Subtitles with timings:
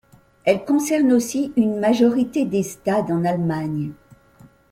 [0.45, 3.91] Elle concerne aussi une majorité des stades en Allemagne.